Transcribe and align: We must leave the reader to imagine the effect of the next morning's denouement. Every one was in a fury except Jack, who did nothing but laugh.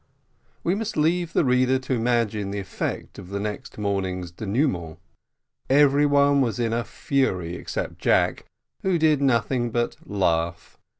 We 0.63 0.73
must 0.73 0.97
leave 0.97 1.31
the 1.33 1.45
reader 1.45 1.77
to 1.77 1.93
imagine 1.93 2.49
the 2.49 2.57
effect 2.57 3.19
of 3.19 3.29
the 3.29 3.39
next 3.39 3.77
morning's 3.77 4.31
denouement. 4.31 4.97
Every 5.69 6.07
one 6.07 6.41
was 6.41 6.57
in 6.59 6.73
a 6.73 6.83
fury 6.83 7.53
except 7.55 7.99
Jack, 7.99 8.47
who 8.81 8.97
did 8.97 9.21
nothing 9.21 9.69
but 9.69 9.97
laugh. 10.03 10.79